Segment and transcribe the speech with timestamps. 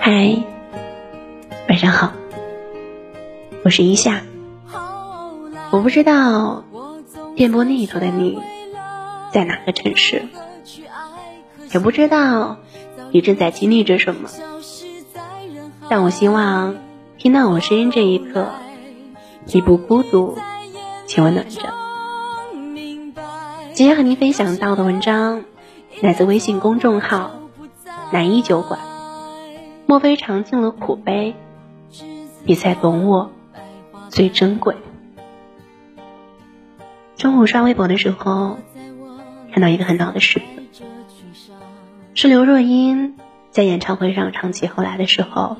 [0.00, 0.36] 嗨，
[1.68, 2.12] 晚上好，
[3.64, 4.22] 我是一夏。
[5.70, 6.64] 我不知道
[7.34, 8.38] 电波那一头的你
[9.32, 10.22] 在哪个城市，
[11.72, 12.58] 也不知道
[13.10, 14.28] 你正在经历着什么，
[15.88, 16.76] 但我希望
[17.16, 18.50] 听到我声音这一刻，
[19.46, 20.36] 你不孤独，
[21.06, 21.81] 且温暖着。
[23.74, 25.44] 今天和您分享到的文章
[26.02, 27.30] 来自微信公众号
[28.12, 28.78] “南一酒馆”。
[29.88, 31.34] 莫非尝尽了苦悲，
[32.44, 33.30] 你才懂我
[34.10, 34.76] 最珍贵。
[37.16, 38.58] 中午刷微博的时候，
[39.52, 40.68] 看到一个很老的视频，
[42.14, 43.16] 是刘若英
[43.50, 45.56] 在演唱会上唱起《后来》的时候，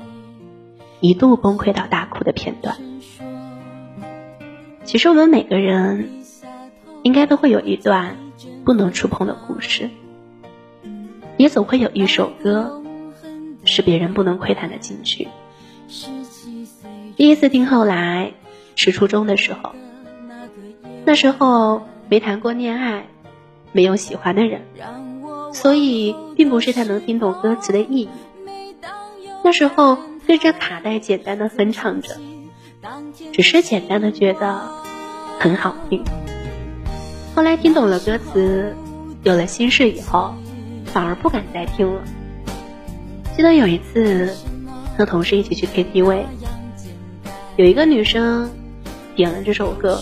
[0.99, 2.77] 一度崩溃到大哭的片段。
[4.83, 6.22] 其实我们每个人。
[7.03, 8.17] 应该都会有一段
[8.65, 9.89] 不能触碰的故事，
[11.37, 12.81] 也总会有一首歌
[13.65, 15.27] 是别人不能窥探的禁区。
[17.15, 18.33] 第一次听后来
[18.75, 19.75] 是初中的时候，
[21.05, 23.05] 那时候没谈过恋爱，
[23.73, 24.61] 没有喜欢的人，
[25.53, 28.09] 所以并不是太能听懂歌词的意义。
[29.43, 32.15] 那时候对着卡带简单的哼唱着，
[33.33, 34.71] 只是简单的觉得
[35.37, 36.01] 很好听。
[37.35, 38.75] 后来听懂了歌词，
[39.23, 40.35] 有了心事以后，
[40.85, 42.03] 反而不敢再听了。
[43.35, 44.35] 记得有一次
[44.95, 46.25] 和同事一起去 KTV，
[47.57, 48.51] 有一个女生
[49.15, 49.99] 点了这首歌，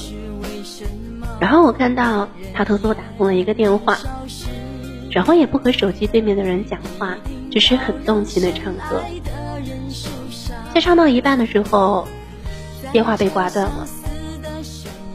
[1.39, 3.97] 然后我看到她偷偷打通了一个电话，
[5.09, 7.17] 然后也不和手机对面的人讲话，
[7.49, 9.01] 只是很动情的唱歌。
[10.73, 12.05] 在唱到一半的时候，
[12.91, 13.87] 电话被挂断了。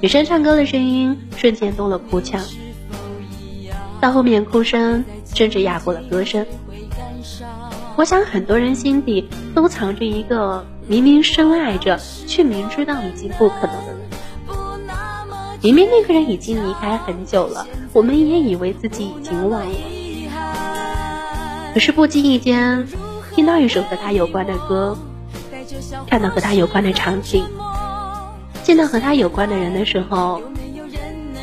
[0.00, 2.40] 女生唱歌的声音瞬间多了哭腔，
[4.00, 6.46] 到后面哭声甚至压过了歌声。
[7.96, 13.96] 我想很多人心底都藏着一个明明深爱着，却明知道已经不可能的人。
[15.62, 19.78] 明明那个人已经离开很久了，我们也以为自己已经忘了。
[21.72, 22.86] 可是不经意间
[23.34, 24.96] 听到一首和他有关的歌，
[26.06, 27.46] 看到和他有关的场景。
[28.66, 30.42] 见到和他有关的人的时候，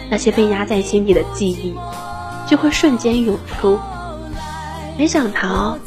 [0.10, 1.74] 那些被压在心底的记忆
[2.46, 3.80] 就会瞬间涌出，
[4.98, 5.78] 没想逃，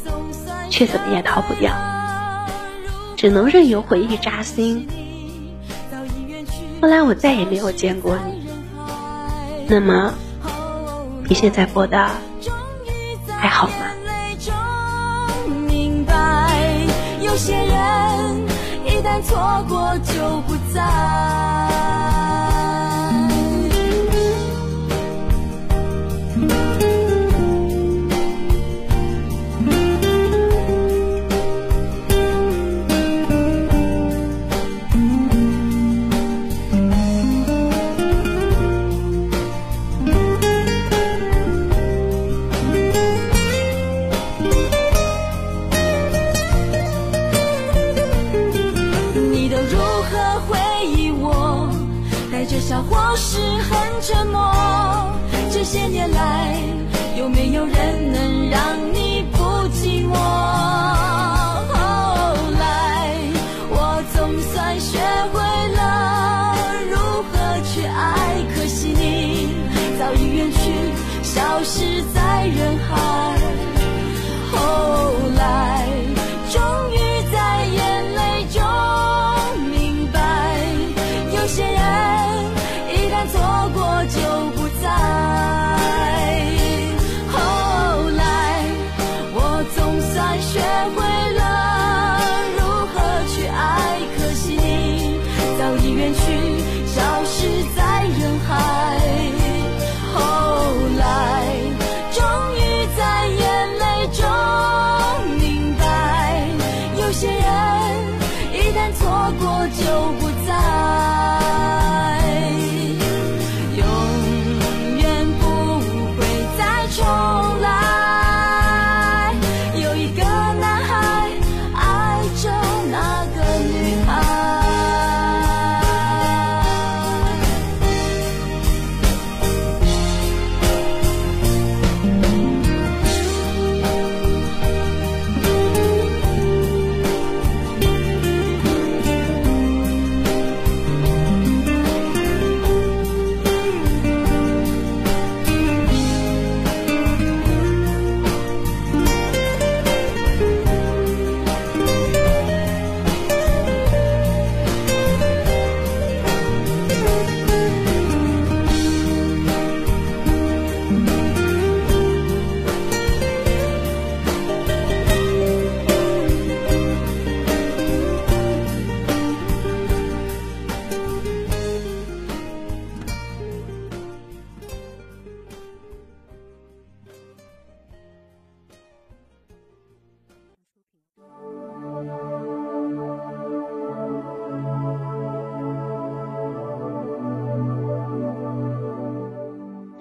[0.71, 1.71] 却怎么也逃不掉，
[3.15, 4.87] 只能任由回忆扎心。
[6.81, 8.49] 后来我再也没有见过你，
[9.67, 10.15] 那么
[11.29, 12.09] 你现在过得
[13.37, 13.73] 还好吗？
[17.21, 18.36] 有些人
[19.21, 21.66] 错过就不再。
[72.13, 73.26] 在人海。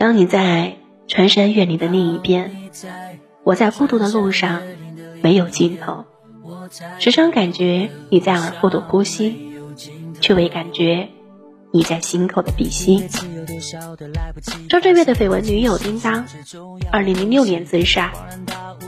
[0.06, 0.76] 当你在
[1.08, 2.70] 穿山越岭的另一边，
[3.42, 4.62] 我在孤独的路上
[5.20, 6.04] 没有尽头，
[7.00, 9.36] 时常感觉你在耳后的呼吸，
[10.20, 11.08] 却未感觉
[11.72, 13.08] 你在心口的鼻息。
[14.68, 16.24] 张震岳的绯闻女友叮当，
[16.92, 18.12] 二零零六年自杀，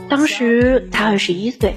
[0.07, 1.75] 当时他二十一岁，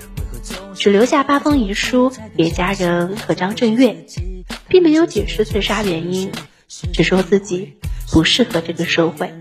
[0.77, 4.07] 只留下八封遗书给家人和张震岳，
[4.69, 6.31] 并没有解释自杀原因，
[6.93, 7.73] 只说自己
[8.13, 9.33] 不适合这个社会。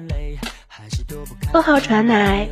[1.53, 2.47] 噩耗传来，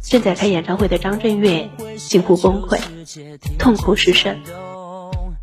[0.00, 2.78] 正在开演唱会的张震岳近乎崩溃，
[3.58, 4.40] 痛哭失声。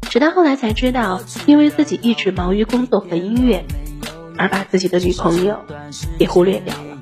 [0.10, 3.66] 直到后来才知道，因为自己一直忙于工作和音乐。
[4.38, 5.60] 而把自己的女朋友
[6.18, 6.98] 给忽略掉了，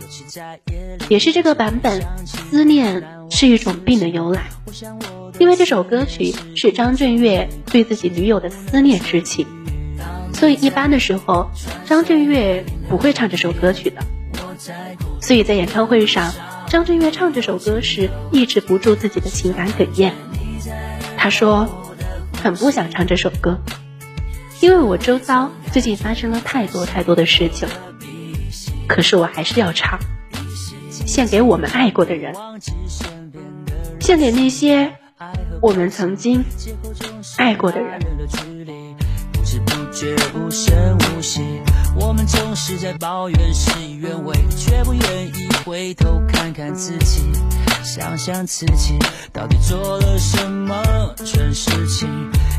[1.07, 2.01] 也是这个版本。
[2.25, 4.49] 思念是一种病的由来，
[5.37, 9.47] 因为这首歌曲是张震岳对自己女友的思念之情，
[10.39, 11.51] 所以一般的时候
[11.85, 14.01] 张震岳不会唱这首歌曲的。
[15.21, 16.33] 所以在演唱会上，
[16.67, 20.13] 张震岳唱这首歌时抑制不住自己的情感哽咽，
[21.17, 21.67] 他说
[22.41, 23.59] 很不想唱这首歌。
[24.61, 27.67] 因为我周遭最近发生了太多太多的事情，
[28.87, 29.99] 可是我还是要唱，
[30.89, 32.33] 献给我们爱过的人，
[33.99, 34.93] 献给那些
[35.61, 36.45] 我们曾经
[37.37, 37.99] 爱过的人。
[39.99, 41.41] 却无声无息
[41.93, 47.23] 我们总是在抱怨事与愿违，却不愿意回头看看自己，
[47.83, 48.97] 想想自己
[49.33, 52.07] 到底做了什么蠢事情。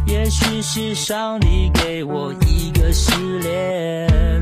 [0.06, 4.38] 也许是上帝给我一个失恋，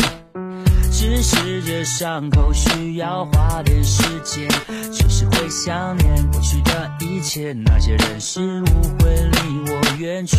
[0.91, 4.49] 只是这伤口需要花点时间，
[4.91, 10.37] 就是会想念过去的一切，那些人事物会离我远去，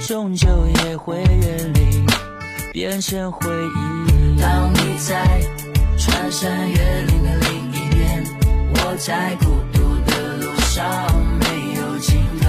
[0.00, 0.48] 终究
[0.84, 2.04] 也会远离。
[2.72, 4.40] 变成回忆。
[4.40, 5.40] 当你在
[5.98, 8.24] 穿山越岭的另一边，
[8.74, 10.86] 我在孤独的路上
[11.40, 11.44] 没
[11.74, 12.48] 有尽头，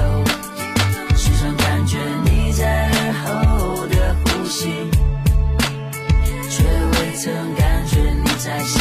[1.18, 4.70] 时常感觉你在耳后的呼吸，
[6.50, 8.81] 却未曾感觉你在心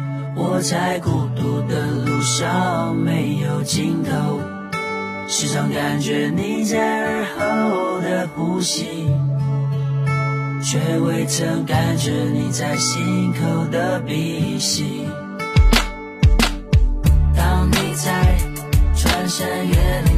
[0.35, 4.39] 我在孤独的路上没有尽头。
[5.27, 9.07] 时常感觉你在耳后的呼吸，
[10.61, 15.07] 却未曾感觉你在心口的鼻息。
[17.35, 18.37] 当你在
[18.95, 20.10] 穿山越岭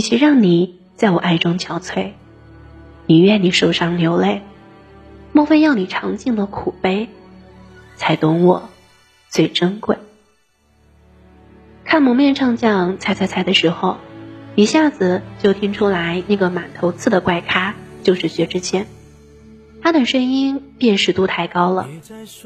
[0.00, 2.12] 与其让你在我爱中憔悴，
[3.04, 4.40] 宁愿你受伤流泪。
[5.34, 7.10] 莫非要你尝尽了苦悲，
[7.96, 8.70] 才懂我
[9.28, 9.98] 最珍贵？
[11.84, 13.98] 看蒙面唱将猜猜猜的时候，
[14.54, 18.86] 一下子就听出来那个满头刺的怪咖就是薛之谦。
[19.82, 21.86] 他的声音辨识度太高了，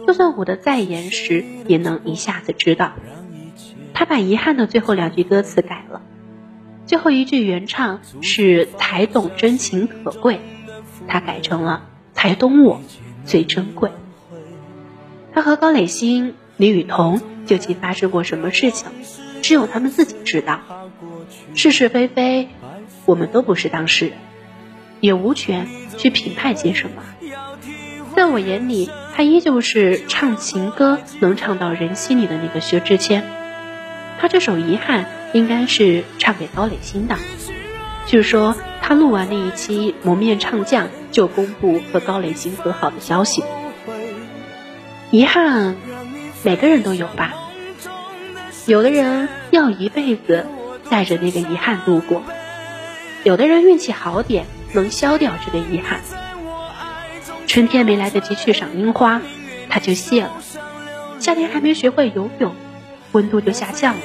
[0.08, 2.94] 就算捂得再严实，也能一下子知道。
[3.92, 6.02] 他把遗憾的最后两句歌词改了。
[6.86, 10.40] 最后一句原唱是“才懂真情可贵”，
[11.08, 12.82] 他改成了“才懂我
[13.24, 13.90] 最珍贵”。
[15.32, 18.88] 他和高磊鑫、李雨桐究竟发生过什么事情，
[19.42, 20.60] 只有他们自己知道。
[21.54, 22.48] 是是非非，
[23.06, 24.16] 我们都不是当事人，
[25.00, 27.02] 也无权去评判些什么。
[28.14, 33.24] 在我眼里，他依旧是唱情歌能唱到人心里的那个薛之谦。
[34.20, 37.16] 他这首《遗憾》应该是唱给高磊鑫的。
[38.06, 43.42] 据说他录完那一期《蒙面唱将》就公布和高磊鑫和好的消息。
[45.10, 45.76] 遗憾，
[46.42, 47.34] 每个人都有吧。
[48.66, 50.46] 有的人要一辈子
[50.88, 52.22] 带着那个遗憾度过，
[53.24, 56.00] 有的人运气好点，能消掉这个遗憾。
[57.46, 59.20] 春天没来得及去赏樱花，
[59.68, 60.30] 它就谢了；
[61.20, 62.54] 夏天还没学会游泳，
[63.12, 64.00] 温度就下降了；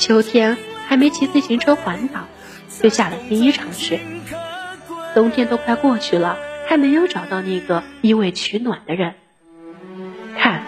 [0.00, 0.56] 秋天
[0.88, 2.20] 还没骑自行车环岛，
[2.82, 3.98] 就下了第一场雪；
[5.14, 9.12] 冬天都快过去了，还没有找到那个依偎取暖的人。
[10.38, 10.62] 看，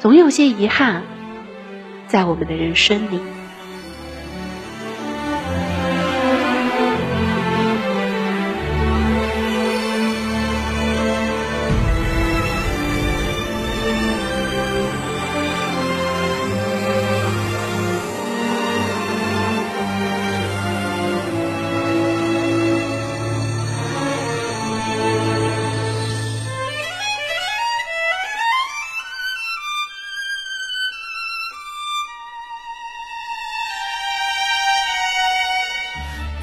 [0.00, 1.02] 总有些遗憾。
[2.06, 3.18] 在我们的人生里。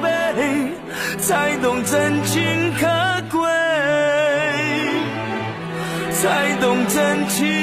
[1.31, 2.85] 才懂真情可
[3.31, 3.49] 贵，
[6.11, 7.60] 才懂真情。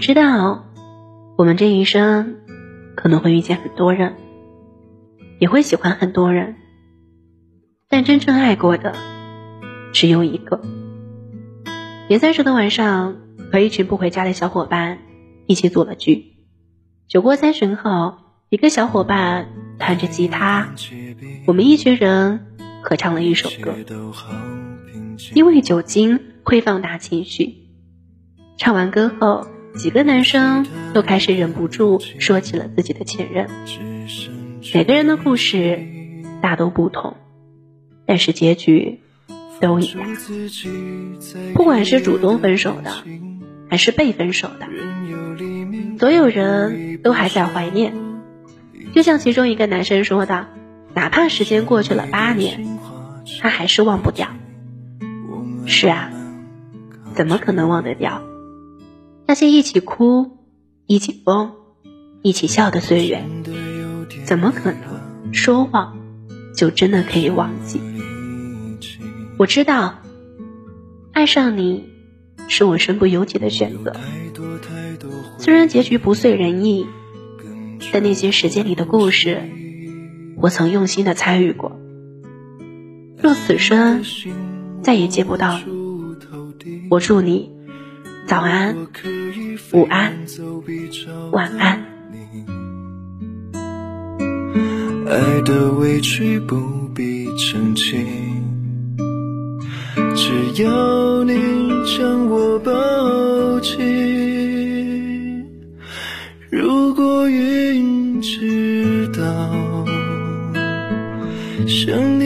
[0.00, 0.64] 知道，
[1.36, 2.36] 我们这一生
[2.96, 4.14] 可能会遇见很多人，
[5.38, 6.56] 也会喜欢很多人，
[7.86, 8.94] 但真正爱过的
[9.92, 10.62] 只有一个。
[12.08, 13.18] 年三十的晚上，
[13.52, 14.98] 和一群不回家的小伙伴
[15.46, 16.24] 一起组了局。
[17.06, 18.14] 酒过三巡后，
[18.48, 20.72] 一个小伙伴弹着吉他，
[21.46, 22.46] 我们一群人
[22.82, 23.74] 合唱了一首歌。
[25.34, 27.68] 因为酒精会放大情绪，
[28.56, 29.46] 唱完歌后。
[29.76, 33.48] 几个男生都开始忍不住说起了自己的前任。
[34.74, 35.86] 每个人的故事
[36.42, 37.16] 大都不同，
[38.06, 39.00] 但是结局
[39.60, 40.06] 都一样。
[41.54, 42.92] 不管是主动分手的，
[43.68, 44.66] 还是被分手的，
[45.98, 47.94] 所有人都还在怀念。
[48.92, 50.48] 就像其中一个男生说的
[50.94, 52.78] ：“哪怕时间过去了八年，
[53.40, 54.28] 他还是忘不掉。”
[55.66, 56.10] 是啊，
[57.14, 58.22] 怎么可能忘得掉？
[59.30, 60.38] 那些一起哭、
[60.88, 61.52] 一起疯、
[62.20, 63.22] 一起笑的岁月，
[64.24, 65.96] 怎么可能说忘
[66.52, 67.80] 就真的可以忘记？
[69.38, 70.00] 我知道，
[71.12, 71.84] 爱上你
[72.48, 73.94] 是我身不由己的选择。
[75.38, 76.88] 虽然结局不遂人意，
[77.92, 79.48] 但那些时间里的故事，
[80.38, 81.78] 我曾用心的参与过。
[83.16, 84.02] 若此生
[84.82, 87.52] 再也见不到你，我祝你
[88.30, 88.86] 早安、
[89.72, 90.14] 午安、
[91.32, 91.84] 晚安。
[95.08, 96.56] 爱的委屈不
[96.94, 98.06] 必澄清，
[100.14, 101.32] 只要你
[101.84, 105.44] 将我抱紧。
[106.50, 109.84] 如果云知道，
[111.66, 112.19] 想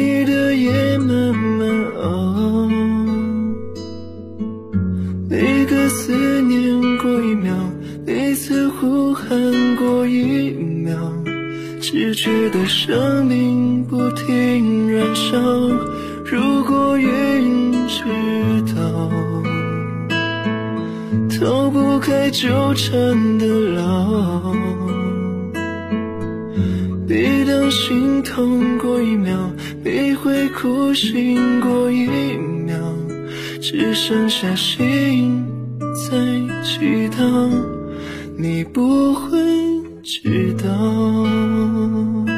[8.55, 9.27] 每次呼喊
[9.75, 10.95] 过一秒。
[11.81, 15.37] 只觉得生命不停燃烧。
[16.25, 18.05] 如果云知
[18.77, 19.11] 道，
[21.37, 24.55] 逃不开纠缠的牢。
[27.09, 29.51] 每当心痛过一秒，
[29.83, 32.07] 每回哭醒过一
[32.39, 32.77] 秒，
[33.61, 35.45] 只剩下心
[35.93, 36.17] 在
[36.63, 37.74] 祈祷，
[38.37, 39.39] 你不会
[40.03, 42.34] 知道。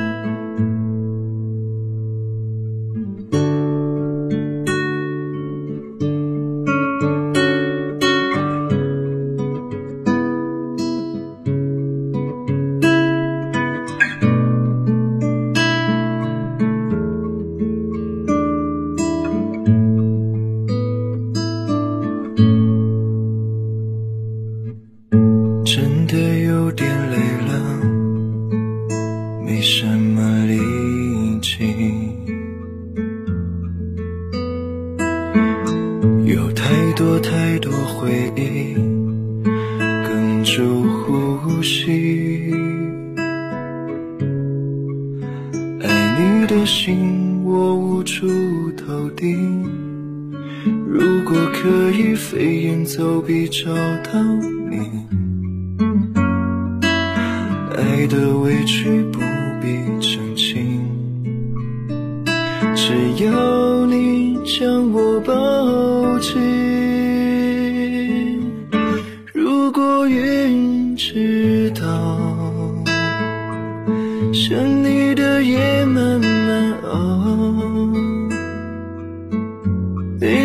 [46.47, 48.25] 的心我无处
[48.77, 49.35] 投递，
[50.87, 54.23] 如果可以飞檐走壁找到
[54.71, 54.79] 你。
[57.77, 59.19] 爱的委屈不
[59.61, 60.07] 必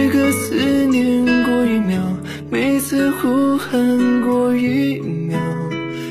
[0.02, 0.56] 每个思
[0.88, 2.02] 念过一秒，
[2.50, 5.40] 每次呼喊过一秒。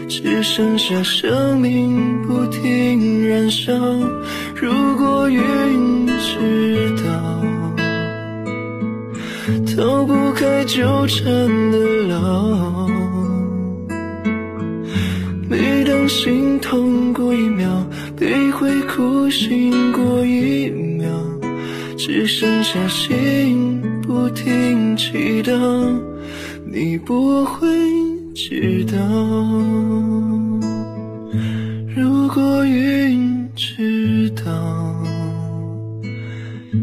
[0.09, 3.72] 只剩下生命不停燃烧。
[4.55, 7.42] 如果云知道，
[9.74, 11.26] 逃不开纠缠
[11.72, 12.88] 的牢。
[15.48, 17.85] 每当心痛过一秒，
[18.16, 21.11] 悲会哭醒过一秒，
[21.98, 23.60] 只剩下心
[24.30, 26.00] 不停祈祷，
[26.64, 27.66] 你不会。
[28.32, 28.96] 知道，
[31.96, 34.44] 如果云知道，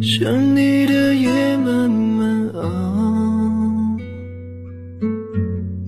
[0.02, 3.98] 想你的夜慢慢熬，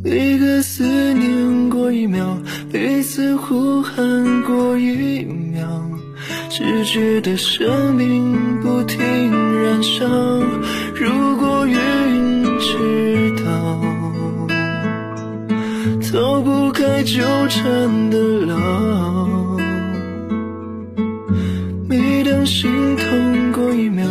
[0.02, 2.38] 每个思念过一秒，
[2.72, 5.68] 每次呼喊过一秒，
[6.50, 9.30] 只觉得生命不停
[9.62, 10.08] 燃烧。
[17.04, 19.58] 纠缠的牢，
[21.88, 24.06] 每当心痛过一秒，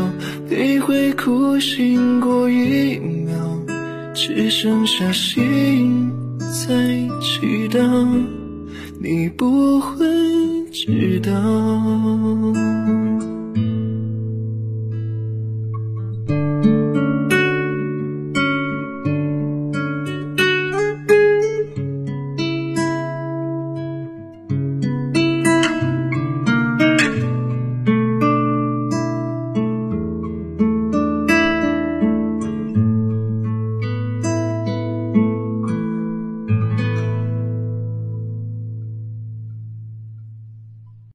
[0.49, 3.37] 你会哭醒过一秒，
[4.15, 6.75] 只剩下心在
[7.21, 7.81] 祈祷，
[9.01, 10.07] 你不会
[10.73, 11.33] 知道。